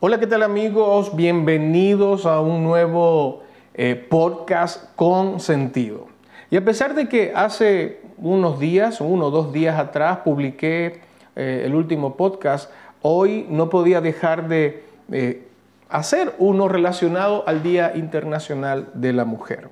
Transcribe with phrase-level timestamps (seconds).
[0.00, 1.16] Hola, ¿qué tal amigos?
[1.16, 3.42] Bienvenidos a un nuevo
[3.74, 6.06] eh, podcast con sentido.
[6.50, 11.00] Y a pesar de que hace unos días, uno o dos días atrás, publiqué
[11.34, 12.70] eh, el último podcast,
[13.02, 15.48] hoy no podía dejar de eh,
[15.88, 19.68] hacer uno relacionado al Día Internacional de la Mujer.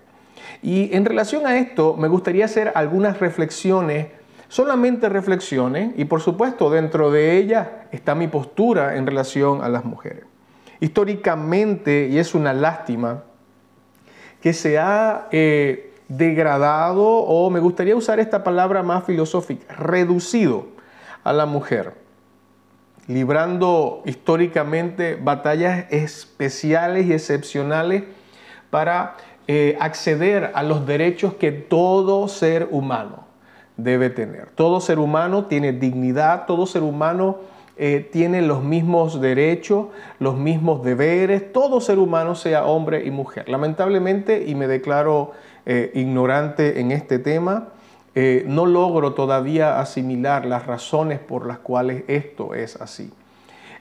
[0.61, 4.09] Y en relación a esto, me gustaría hacer algunas reflexiones,
[4.49, 9.85] solamente reflexiones, y por supuesto dentro de ellas está mi postura en relación a las
[9.85, 10.25] mujeres.
[10.81, 13.25] Históricamente, y es una lástima,
[14.41, 20.67] que se ha eh, degradado, o me gustaría usar esta palabra más filosófica, reducido
[21.25, 21.95] a la mujer,
[23.09, 28.05] librando históricamente batallas especiales y excepcionales
[28.71, 29.17] para
[29.49, 33.26] eh, acceder a los derechos que todo ser humano
[33.77, 34.49] debe tener.
[34.55, 37.39] Todo ser humano tiene dignidad, todo ser humano
[37.77, 43.49] eh, tiene los mismos derechos, los mismos deberes, todo ser humano sea hombre y mujer.
[43.49, 45.33] Lamentablemente, y me declaro
[45.67, 47.69] eh, ignorante en este tema,
[48.47, 53.13] no logro todavía asimilar las razones por las cuales esto es así.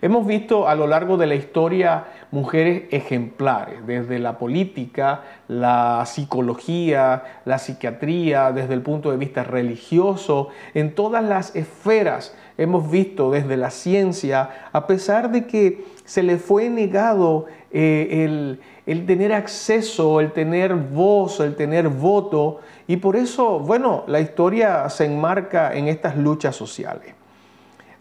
[0.02, 7.24] Hemos visto a lo largo de la historia mujeres ejemplares, desde la política, la psicología,
[7.46, 13.58] la psiquiatría, desde el punto de vista religioso, en todas las esferas hemos visto desde
[13.58, 20.20] la ciencia, a pesar de que se le fue negado eh, el, el tener acceso,
[20.20, 25.88] el tener voz, el tener voto, y por eso, bueno, la historia se enmarca en
[25.88, 27.15] estas luchas sociales.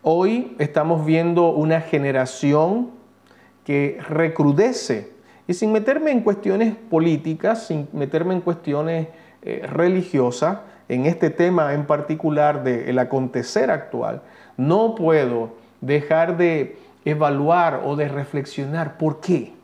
[0.07, 2.91] Hoy estamos viendo una generación
[3.65, 5.15] que recrudece
[5.49, 9.09] y sin meterme en cuestiones políticas, sin meterme en cuestiones
[9.41, 10.59] eh, religiosas,
[10.91, 14.21] en este tema en particular del acontecer actual,
[14.59, 19.55] no puedo dejar de evaluar o de reflexionar por qué.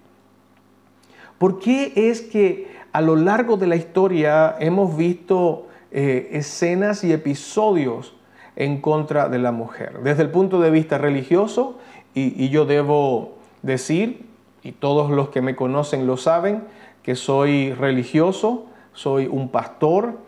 [1.37, 7.13] ¿Por qué es que a lo largo de la historia hemos visto eh, escenas y
[7.13, 8.15] episodios
[8.57, 10.01] en contra de la mujer.
[10.03, 11.79] Desde el punto de vista religioso,
[12.15, 14.27] y, yo debo decir,
[14.63, 16.65] y todos los que me conocen lo saben,
[17.03, 20.19] que soy religioso, soy un pastor,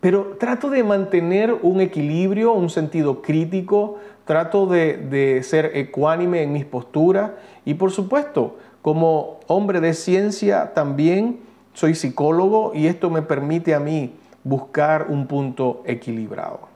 [0.00, 6.64] pero trato de mantener un equilibrio, un sentido crítico, trato de, ser ecuánime en mis
[6.64, 7.32] posturas
[7.64, 11.40] y por supuesto, como hombre de ciencia también
[11.74, 16.69] soy psicólogo y esto me permite a mí buscar un punto equilibrado.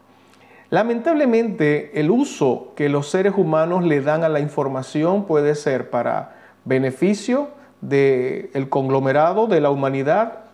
[0.75, 6.35] Lamentablemente, el uso que los seres humanos le dan a la información puede ser para
[6.65, 10.47] beneficio del conglomerado, de la humanidad,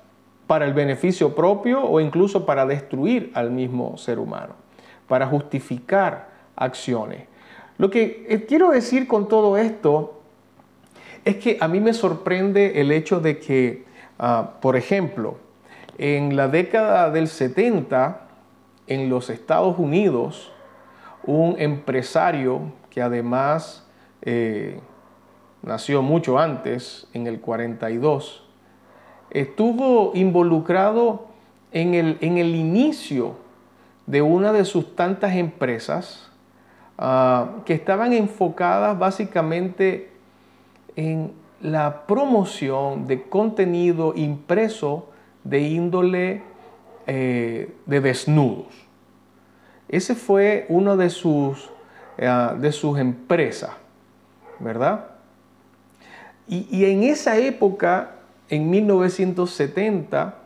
[0.46, 4.56] para el beneficio propio o incluso para destruir al mismo ser humano,
[5.08, 7.22] para justificar acciones.
[7.78, 10.20] Lo que eh, quiero decir con todo esto
[11.24, 13.86] es que a mí me sorprende el hecho de que,
[14.18, 15.38] ah, por ejemplo,
[15.96, 18.26] en la década del 70,
[18.90, 20.52] en los Estados Unidos
[21.24, 23.86] un empresario que además
[24.20, 24.80] eh,
[25.62, 28.44] nació mucho antes, en el 42,
[29.30, 31.26] estuvo involucrado
[31.72, 33.36] en el, en el inicio
[34.06, 36.28] de una de sus tantas empresas
[36.98, 40.10] ah, que estaban enfocadas básicamente
[40.96, 45.10] en la promoción de contenido impreso
[45.44, 46.49] de índole
[47.12, 48.68] eh, de desnudos.
[49.88, 51.68] Ese fue uno de sus,
[52.16, 53.70] eh, de sus empresas,
[54.60, 55.06] ¿verdad?
[56.46, 58.12] Y, en esa época,
[58.48, 60.36] en 1970,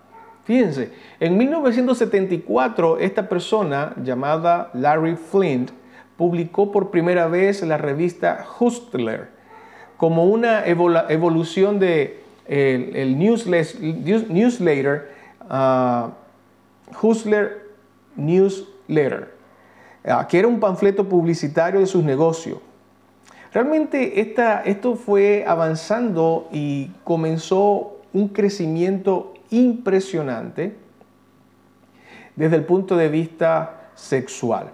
[0.44, 5.70] fíjense, en 1974 esta persona llamada Larry Flint
[6.16, 9.28] publicó por primera vez la revista Hustler
[9.98, 15.10] como una evolución de el, newsletter,
[17.00, 17.70] Hustler
[18.16, 19.34] Newsletter,
[20.06, 22.58] ah, que era un panfleto publicitario de sus negocios.
[23.52, 30.76] Realmente esto fue avanzando y comenzó un crecimiento impresionante
[32.34, 34.70] desde el punto de vista sexual.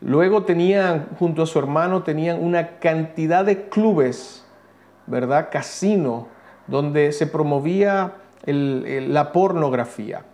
[0.00, 4.46] Luego tenían, junto a su hermano, tenían una cantidad de clubes,
[5.06, 5.48] ¿verdad?
[5.50, 6.28] Casino,
[6.68, 8.14] donde se promovía
[8.46, 10.24] la pornografía.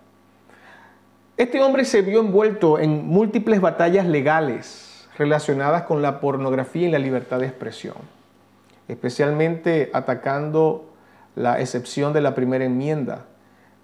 [1.36, 6.98] Este hombre se vio envuelto en múltiples batallas legales relacionadas con la pornografía y la
[6.98, 7.96] libertad de expresión,
[8.88, 10.86] especialmente atacando
[11.34, 13.26] la excepción de la primera enmienda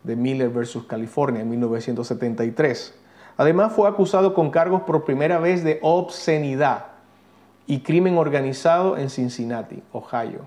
[0.02, 2.94] de Miller versus California en 1973.
[3.36, 6.86] Además fue acusado con cargos por primera vez de obscenidad
[7.66, 10.40] y crimen organizado en Cincinnati, Ohio.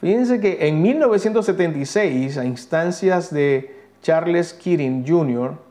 [0.00, 5.63] Fíjense que en 1976, a instancias de Charles Keating Jr.,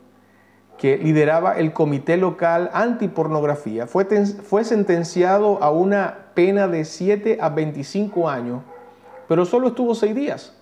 [0.78, 7.48] que lideraba el Comité Local Antipornografía, fue, fue sentenciado a una pena de 7 a
[7.48, 8.62] 25 años,
[9.28, 10.54] pero solo estuvo 6 días.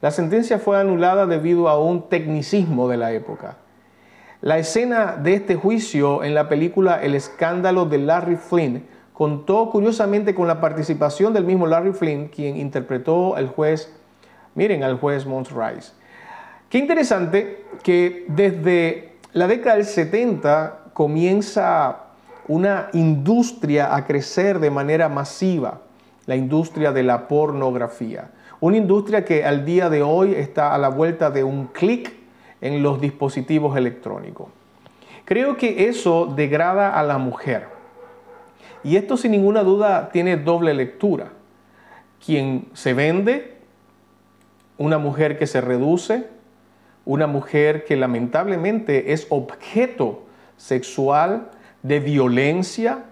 [0.00, 3.56] La sentencia fue anulada debido a un tecnicismo de la época.
[4.40, 10.32] La escena de este juicio en la película El escándalo de Larry Flynn contó curiosamente
[10.32, 13.92] con la participación del mismo Larry Flynn, quien interpretó al juez,
[14.54, 15.90] miren, al juez Mons Rice.
[16.68, 22.04] Qué interesante que desde la década del 70 comienza
[22.46, 25.82] una industria a crecer de manera masiva,
[26.26, 28.30] la industria de la pornografía.
[28.60, 32.12] Una industria que al día de hoy está a la vuelta de un clic
[32.60, 34.48] en los dispositivos electrónicos.
[35.24, 37.78] Creo que eso degrada a la mujer
[38.82, 41.28] y esto sin ninguna duda tiene doble lectura.
[42.24, 43.58] Quien se vende,
[44.76, 46.28] una mujer que se reduce,
[47.08, 50.24] una mujer que lamentablemente es objeto
[50.58, 51.48] sexual
[51.82, 53.06] de violencia,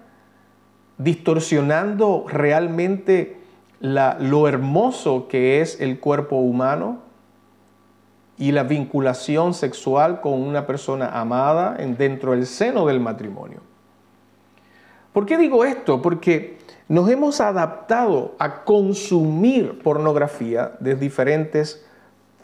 [0.99, 3.37] distorsionando realmente
[3.79, 6.99] lo hermoso que es el cuerpo humano
[8.37, 13.61] y la vinculación sexual con una persona amada en, dentro del seno del matrimonio.
[15.11, 16.03] ¿Por qué digo esto?
[16.03, 21.83] Porque nos hemos adaptado a consumir pornografía de diferentes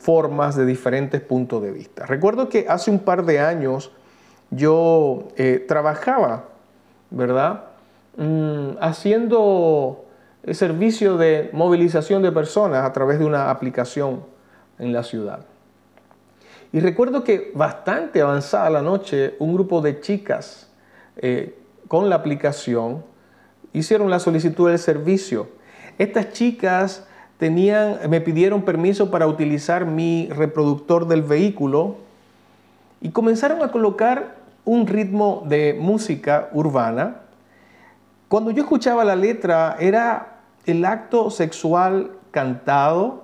[0.03, 2.05] formas, de diferentes puntos de vista.
[2.05, 3.91] Recuerdo que hace un par de años
[4.51, 6.49] yo eh, trabajaba,
[7.09, 7.63] ¿verdad?
[8.17, 10.05] Mm, haciendo
[10.51, 14.25] servicio de movilización de personas a través de una aplicación
[14.77, 15.45] en la ciudad.
[16.73, 20.69] Y recuerdo que bastante avanzada la noche, un grupo de chicas
[21.15, 21.57] eh,
[21.87, 23.05] con la aplicación
[23.71, 25.47] hicieron la solicitud del servicio.
[25.97, 27.07] Estas chicas
[27.49, 31.97] me pidieron permiso para utilizar mi reproductor del vehículo
[33.01, 34.35] y comenzaron a colocar
[34.65, 37.21] un ritmo de música urbana.
[38.27, 43.23] Cuando yo escuchaba la letra era el acto sexual cantado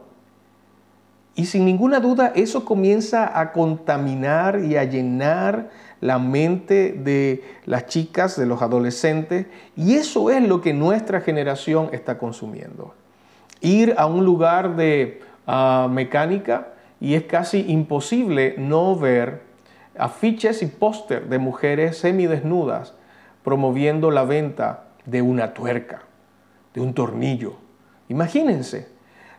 [1.35, 5.69] y sin ninguna duda eso comienza a contaminar y a llenar
[6.01, 11.89] la mente de las chicas, de los adolescentes, y eso es lo que nuestra generación
[11.91, 12.93] está consumiendo.
[13.61, 19.41] Ir a un lugar de ah, mecánica y es casi imposible no ver
[19.97, 22.93] afiches y póster de mujeres semidesnudas
[23.43, 26.01] promoviendo la venta de una tuerca,
[26.73, 27.55] de un tornillo.
[28.07, 28.87] Imagínense.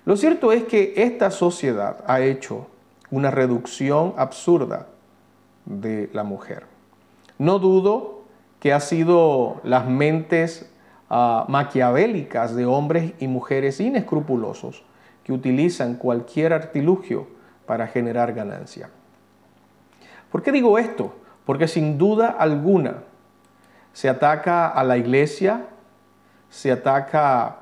[0.04, 2.68] Lo cierto es que esta sociedad ha hecho
[3.10, 4.86] una reducción absurda
[5.66, 6.64] de la mujer.
[7.38, 8.22] No dudo
[8.60, 10.70] que ha sido las mentes
[11.10, 14.82] ah, maquiavélicas de hombres y mujeres inescrupulosos
[15.24, 17.26] que utilizan cualquier artilugio
[17.66, 18.90] para generar ganancia.
[20.30, 21.14] ¿Por qué digo esto?
[21.44, 23.02] Porque sin duda alguna
[23.92, 25.66] se ataca a la iglesia,
[26.48, 27.58] se ataca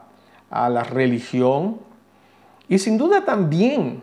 [0.51, 1.81] a la religión
[2.69, 4.03] y sin duda también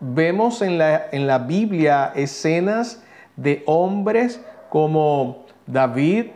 [0.00, 3.02] vemos en la, en la Biblia escenas
[3.36, 4.40] de hombres
[4.70, 6.26] como David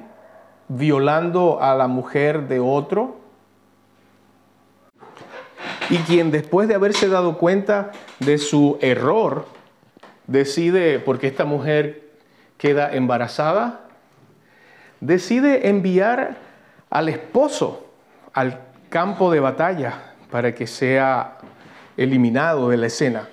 [0.70, 3.18] violando a la mujer de otro,
[5.88, 9.46] y quien después de haberse dado cuenta de su error,
[10.28, 12.10] decide, porque esta mujer
[12.56, 13.80] queda embarazada,
[15.00, 16.36] decide enviar
[16.88, 17.86] al esposo
[18.32, 18.60] al
[18.90, 21.38] campo de batalla para que sea
[21.96, 23.28] eliminado de la escena.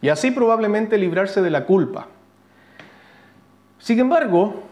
[0.00, 2.06] Y así probablemente librarse de la culpa.
[3.80, 4.62] Sin embargo,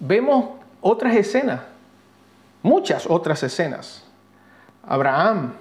[0.00, 1.62] vemos otras escenas,
[2.62, 4.04] muchas otras escenas.
[4.82, 5.54] Abraham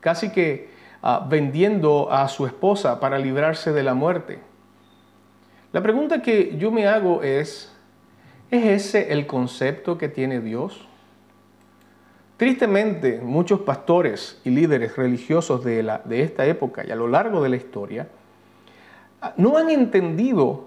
[0.00, 4.40] casi que ah, vendiendo a su esposa para librarse de la muerte.
[5.72, 7.72] La pregunta que yo me hago es,
[8.50, 10.88] ¿es ese el concepto que tiene Dios?
[12.36, 17.44] Tristemente, muchos pastores y líderes religiosos de, la, de esta época y a lo largo
[17.44, 18.08] de la historia
[19.22, 20.66] ah, no han entendido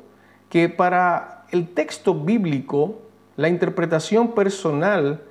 [0.50, 3.11] que para el texto bíblico
[3.42, 5.22] la interpretación personal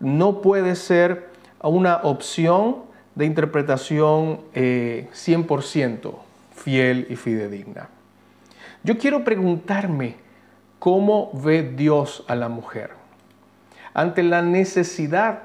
[0.00, 1.28] no puede ser
[1.62, 2.78] una opción
[3.14, 6.16] de interpretación 100% eh,
[6.56, 7.88] fiel y fidedigna.
[8.82, 10.16] Yo quiero preguntarme
[10.80, 12.90] cómo ve Dios a la mujer
[13.94, 15.42] ante la necesidad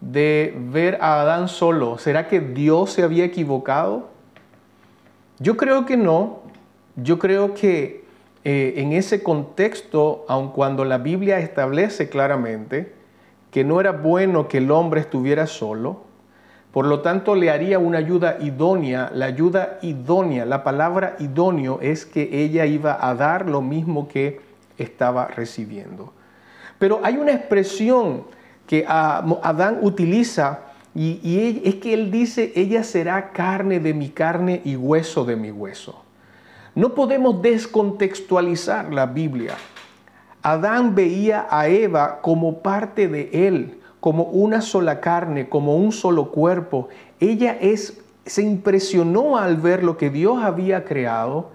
[0.00, 1.98] de ver a Adán solo.
[1.98, 4.10] ¿Será que Dios se había equivocado?
[5.38, 6.40] Yo creo que no.
[6.96, 8.01] Yo creo que
[8.44, 12.92] eh, en ese contexto, aun cuando la Biblia establece claramente
[13.50, 16.02] que no era bueno que el hombre estuviera solo,
[16.72, 19.10] por lo tanto le haría una ayuda idónea.
[19.14, 24.40] La ayuda idónea, la palabra idóneo es que ella iba a dar lo mismo que
[24.78, 26.12] estaba recibiendo.
[26.78, 28.24] Pero hay una expresión
[28.66, 30.60] que Adán utiliza
[30.94, 35.50] y, es que él dice, ella será carne de mi carne y hueso de mi
[35.50, 36.01] hueso.
[36.74, 39.54] No podemos descontextualizar la Biblia.
[40.42, 46.30] Adán veía a Eva como parte de él, como una sola carne, como un solo
[46.30, 46.88] cuerpo.
[47.20, 51.50] Ella es, se impresionó al ver lo que Dios había creado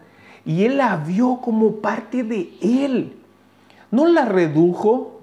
[0.46, 3.18] y él la vio como parte de él.
[3.92, 5.20] No la redujo,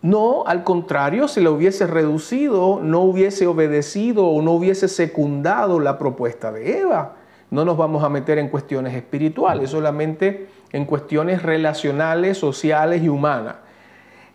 [0.00, 5.98] no, al contrario, si la hubiese reducido, no hubiese obedecido o no hubiese secundado la
[5.98, 7.17] propuesta de Eva.
[7.50, 13.56] No nos vamos a meter en cuestiones espirituales, solamente en cuestiones relacionales, sociales y humanas.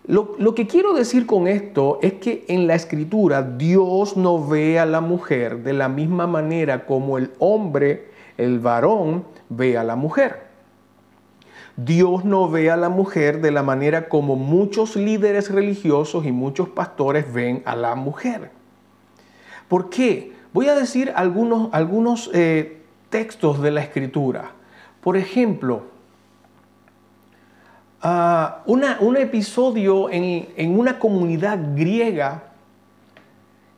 [0.05, 4.85] Lo, que quiero decir con esto es que en la escritura Dios no ve a
[4.85, 10.47] la mujer de la misma manera como el hombre, el varón, ve a la mujer.
[11.77, 16.67] Dios no ve a la mujer de la manera como muchos líderes religiosos y muchos
[16.67, 18.51] pastores ven a la mujer.
[19.69, 20.33] ¿Por qué?
[20.51, 22.82] Voy a decir algunos, algunos eh,
[23.13, 24.51] textos de la escritura.
[24.99, 25.93] Por ejemplo,
[28.05, 32.51] Ah, un episodio en, en una comunidad griega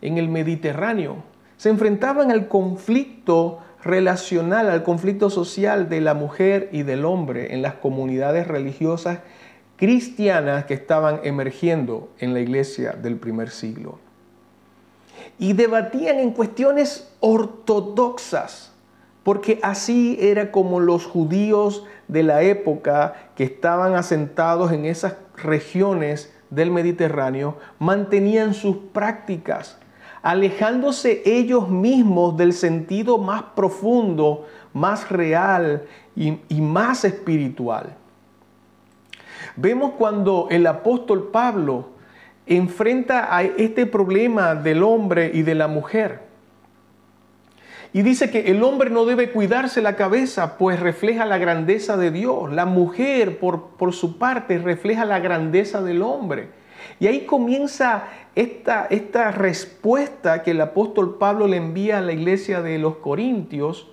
[0.02, 1.18] en el Mediterráneo.
[1.58, 7.62] Se enfrentaban al conflicto relacional, al conflicto social de la mujer y del hombre en
[7.62, 9.20] las comunidades religiosas
[9.76, 14.00] cristianas que estaban emergiendo en la iglesia del primer siglo.
[15.38, 18.75] Y debatían en cuestiones ortodoxas
[19.26, 26.32] porque así era como los judíos de la época que estaban asentados en esas regiones
[26.52, 29.80] del Mediterráneo mantenían sus prácticas,
[30.22, 37.96] alejándose ellos mismos del sentido más profundo, más real y, más espiritual.
[39.56, 41.90] Vemos cuando el apóstol Pablo
[42.46, 46.25] enfrenta a este problema del hombre y de la mujer.
[47.96, 52.12] Y dice que el hombre no debe cuidarse la cabeza, pues refleja la grandeza de
[52.12, 52.52] Dios.
[52.52, 56.50] La mujer, por, por su parte, refleja la grandeza del hombre.
[57.00, 58.04] Y ahí comienza
[58.36, 63.88] esta, esta respuesta que el apóstol Pablo le envía a la iglesia de los Corintios,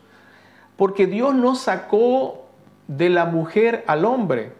[0.74, 2.46] porque Dios no sacó
[2.88, 4.50] de la mujer al hombre,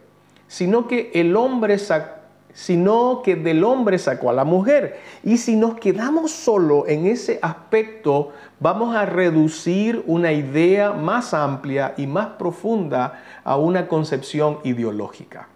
[0.47, 2.22] sino que el hombre sacó
[2.53, 4.99] sino que del hombre sacó a la mujer.
[5.23, 11.93] Y si nos quedamos solo en ese aspecto, vamos a reducir una idea más amplia
[11.97, 15.47] y más profunda a una concepción ideológica.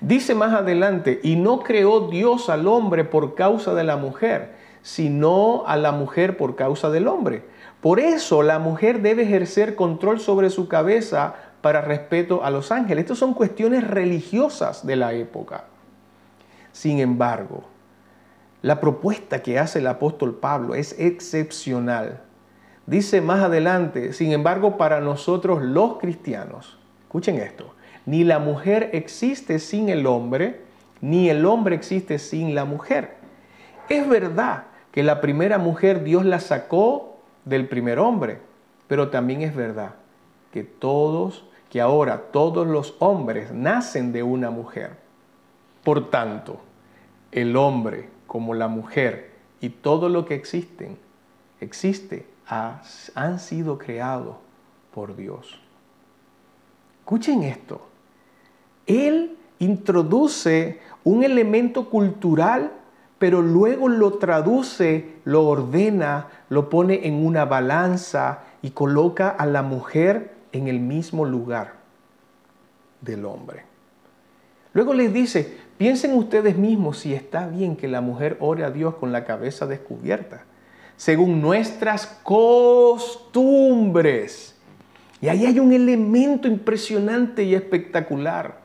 [0.00, 5.64] Dice más adelante, y no creó Dios al hombre por causa de la mujer, sino
[5.66, 7.44] a la mujer por causa del hombre.
[7.80, 13.04] Por eso la mujer debe ejercer control sobre su cabeza para respeto a los ángeles.
[13.04, 15.64] Estas son cuestiones religiosas de la época.
[16.74, 17.62] Sin embargo,
[18.60, 22.22] la propuesta que hace el apóstol Pablo es excepcional.
[22.84, 27.74] Dice más adelante, sin embargo, para nosotros los cristianos, escuchen esto,
[28.06, 30.62] ni la mujer existe sin el hombre,
[31.00, 33.18] ni el hombre existe sin la mujer.
[33.88, 38.40] Es verdad que la primera mujer Dios la sacó del primer hombre,
[38.88, 39.94] pero también es verdad
[40.52, 45.03] que todos, que ahora todos los hombres nacen de una mujer.
[45.84, 46.60] Por tanto,
[47.30, 50.98] el hombre como la mujer y todo lo que existen,
[51.60, 54.36] existe, han sido creados
[54.92, 55.60] por Dios.
[57.00, 57.86] Escuchen esto.
[58.86, 62.72] Él introduce un elemento cultural,
[63.18, 69.62] pero luego lo traduce, lo ordena, lo pone en una balanza y coloca a la
[69.62, 71.74] mujer en el mismo lugar
[73.00, 73.64] del hombre.
[74.72, 78.94] Luego les dice, piensen ustedes mismos si está bien que la mujer ore a Dios
[78.94, 80.44] con la cabeza descubierta,
[80.96, 83.34] según nuestras costumbres.
[85.20, 88.62] Y ahí hay un elemento impresionante y espectacular.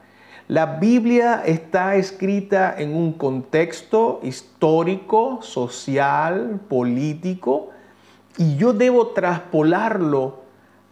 [0.48, 7.70] La Biblia está escrita en un contexto histórico, social, político,
[8.38, 10.42] y yo debo traspolarlo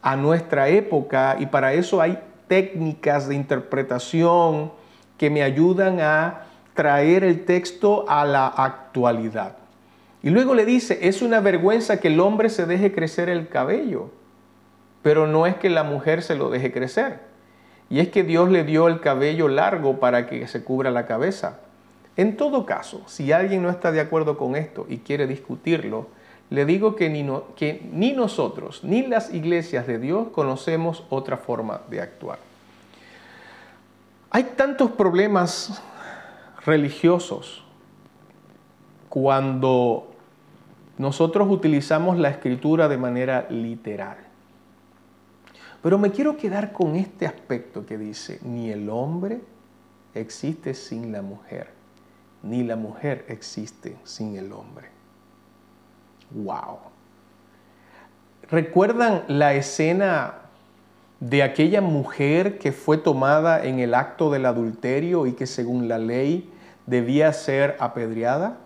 [0.02, 4.72] a nuestra época y para eso hay técnicas de interpretación,
[5.18, 6.44] que me ayudan a
[6.74, 9.58] traer el texto a la actualidad.
[10.22, 14.10] Y luego le dice, es una vergüenza que el hombre se deje crecer el cabello,
[15.02, 17.20] pero no es que la mujer se lo deje crecer.
[17.90, 21.60] Y es que Dios le dio el cabello largo para que se cubra la cabeza.
[22.18, 26.08] En todo caso, si alguien no está de acuerdo con esto y quiere discutirlo,
[26.50, 31.82] le digo que ni, que ni nosotros ni las iglesias de Dios conocemos otra forma
[31.90, 32.40] de actuar.
[34.38, 35.82] Hay tantos problemas
[36.64, 37.66] religiosos
[39.10, 40.12] cuando
[41.00, 44.18] nosotros utilizamos la escritura de manera literal.
[45.82, 49.42] Pero me quiero quedar con este aspecto que dice, ni el hombre
[50.14, 51.72] existe sin la mujer,
[52.44, 54.90] ni la mujer existe sin el hombre.
[56.30, 56.78] ¡Wow!
[58.52, 60.47] ¿Recuerdan la escena
[61.20, 65.98] de aquella mujer que fue tomada en el acto del adulterio y que según la
[65.98, 66.52] ley
[66.86, 68.58] debía ser apedreada?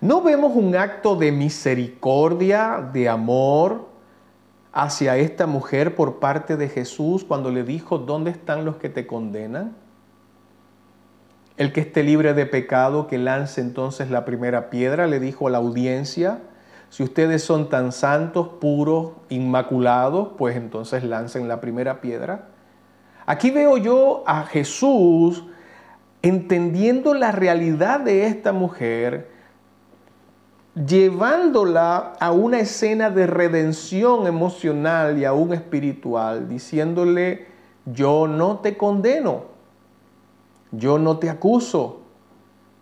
[0.00, 3.88] ¿No vemos un acto de misericordia, de amor
[4.72, 9.06] hacia esta mujer por parte de Jesús cuando le dijo, ¿dónde están los que te
[9.06, 9.74] condenan?
[11.56, 15.50] El que esté libre de pecado, que lance entonces la primera piedra, le dijo a
[15.50, 16.42] la audiencia,
[16.90, 22.48] si ustedes son tan santos, puros, inmaculados, pues entonces lancen la primera piedra.
[23.26, 25.44] Aquí veo yo a Jesús
[26.22, 29.30] entendiendo la realidad de esta mujer,
[30.74, 37.46] llevándola a una escena de redención emocional y aún espiritual, diciéndole,
[37.84, 39.58] yo no te condeno
[40.70, 42.02] yo no te acuso,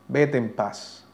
[0.08, 1.05] vete en paz.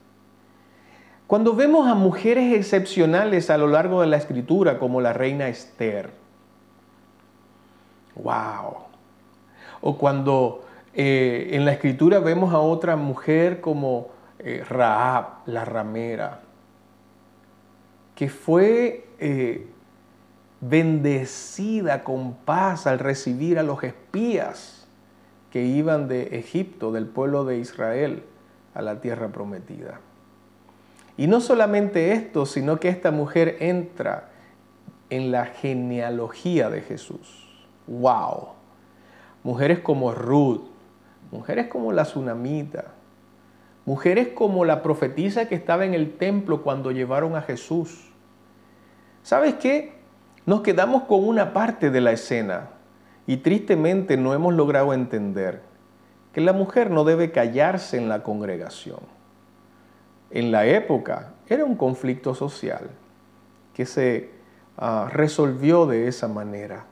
[1.32, 6.10] Cuando vemos a mujeres excepcionales a lo largo de la escritura, como la reina Esther,
[8.16, 8.74] wow.
[9.80, 10.62] O cuando
[10.92, 14.10] eh, en la escritura vemos a otra mujer como
[14.40, 16.40] eh, Raab, la ramera,
[18.14, 19.70] que fue eh,
[20.60, 24.86] bendecida con paz al recibir a los espías
[25.50, 28.22] que iban de Egipto, del pueblo de Israel,
[28.74, 29.98] a la tierra prometida.
[31.16, 34.30] Y no solamente esto, sino que esta mujer entra
[35.10, 37.48] en la genealogía de Jesús.
[37.86, 38.48] ¡Wow!
[39.44, 40.62] Mujeres como Ruth,
[41.30, 42.86] mujeres como la tsunamita,
[43.84, 48.10] mujeres como la profetisa que estaba en el templo cuando llevaron a Jesús.
[49.22, 49.92] ¿Sabes qué?
[50.46, 52.70] Nos quedamos con una parte de la escena,
[53.26, 55.62] y tristemente no hemos logrado entender
[56.32, 59.00] que la mujer no debe callarse en la congregación.
[60.34, 62.88] En la época era un conflicto social
[63.74, 64.30] que se
[64.78, 66.86] ah, resolvió de esa manera,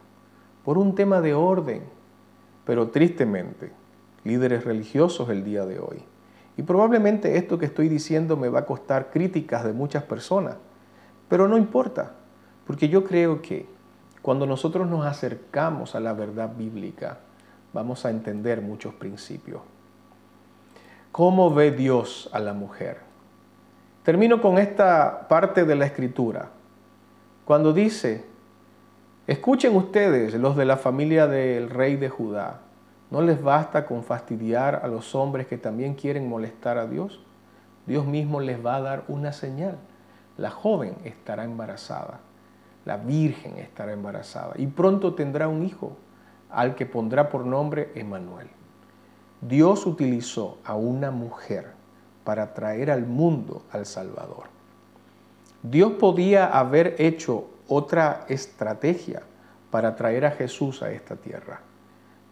[0.62, 1.82] por un tema de orden,
[2.66, 3.72] pero tristemente,
[4.24, 6.04] líderes religiosos el día de hoy.
[6.58, 10.56] Y probablemente esto que estoy diciendo me va a costar críticas de muchas personas,
[11.30, 12.12] pero no importa,
[12.66, 13.66] porque yo creo que
[14.20, 17.20] cuando nosotros nos acercamos a la verdad bíblica,
[17.72, 19.62] vamos a entender muchos principios.
[21.10, 23.09] ¿Cómo ve Dios a la mujer?
[24.10, 26.48] Termino con esta parte de la escritura.
[27.44, 28.24] Cuando dice,
[29.28, 32.58] escuchen ustedes los de la familia del rey de Judá,
[33.12, 37.20] ¿no les basta con fastidiar a los hombres que también quieren molestar a Dios?
[37.86, 39.76] Dios mismo les va a dar una señal.
[40.36, 42.18] La joven estará embarazada
[42.84, 45.96] la Virgen estará embarazada y pronto tendrá un hijo
[46.50, 48.48] al que pondrá por nombre Emanuel.
[49.40, 51.78] Dios utilizó a una mujer
[52.24, 54.44] para traer al mundo al Salvador.
[55.62, 59.22] Dios podía haber hecho otra estrategia
[59.70, 61.60] para traer a Jesús a esta tierra,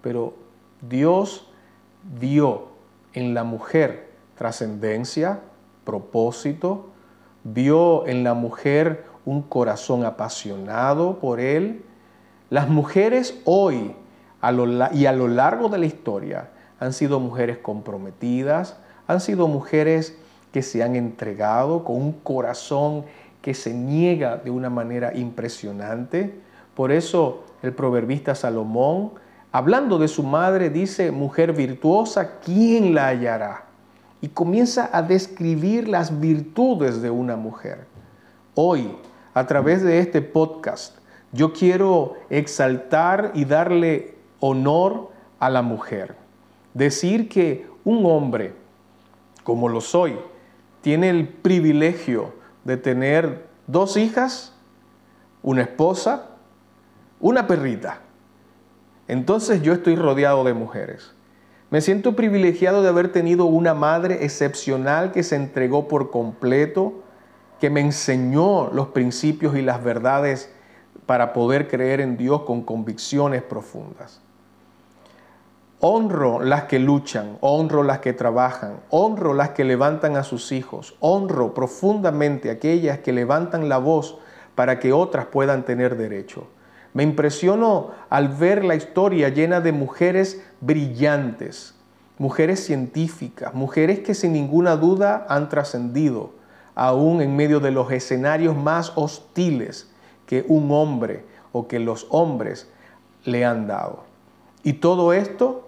[0.02, 0.34] pero
[0.80, 1.48] Dios
[2.18, 2.68] dio
[3.12, 5.40] en la mujer trascendencia,
[5.84, 6.86] propósito,
[7.44, 11.84] vio en la mujer un corazón apasionado por Él.
[12.50, 13.94] Las mujeres hoy
[14.92, 18.76] y a lo largo de la historia han sido mujeres comprometidas,
[19.08, 20.16] han sido mujeres
[20.52, 23.04] que se han entregado con un corazón
[23.42, 26.38] que se niega de una manera impresionante.
[26.74, 29.12] Por eso el proverbista Salomón,
[29.50, 33.64] hablando de su madre, dice, mujer virtuosa, ¿quién la hallará?
[34.20, 37.86] Y comienza a describir las virtudes de una mujer.
[38.54, 38.90] Hoy
[39.34, 40.96] a través de este podcast,
[41.32, 46.16] yo quiero exaltar y darle honor a la mujer.
[46.74, 48.54] Decir que un hombre,
[49.48, 50.14] como lo soy,
[50.82, 52.34] tiene el privilegio
[52.64, 54.52] de tener dos hijas,
[55.42, 56.26] una esposa,
[57.18, 58.00] una perrita.
[59.06, 61.14] Entonces yo estoy rodeado de mujeres.
[61.70, 67.02] Me siento privilegiado de haber tenido una madre excepcional que se entregó por completo
[67.58, 70.52] que me enseñó los principios y las verdades
[71.06, 74.20] para poder creer en Dios con convicciones profundas.
[75.80, 80.96] Honro las que luchan, honro las que trabajan, honro las que levantan a sus hijos,
[80.98, 84.18] honro profundamente aquellas que levantan la voz
[84.56, 86.48] para que otras puedan tener derecho.
[86.94, 91.76] Me impresionó al ver la historia llena de mujeres brillantes,
[92.18, 96.32] mujeres científicas, mujeres que sin ninguna duda han trascendido,
[96.74, 99.88] aún en medio de los escenarios más hostiles
[100.26, 102.68] que un hombre o que los hombres
[103.22, 104.02] le han dado.
[104.64, 105.67] Y todo esto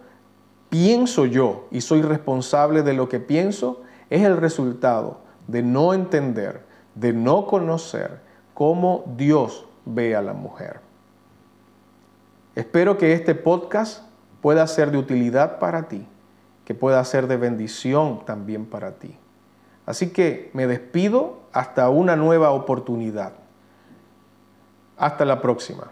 [0.70, 6.64] pienso yo y soy responsable de lo que pienso, es el resultado de no entender,
[6.94, 8.20] de no conocer
[8.54, 10.80] cómo Dios ve a la mujer.
[12.54, 14.04] Espero que este podcast
[14.40, 16.06] pueda ser de utilidad para ti,
[16.64, 19.16] que pueda ser de bendición también para ti.
[19.86, 23.32] Así que me despido hasta una nueva oportunidad.
[24.96, 25.90] Hasta la próxima.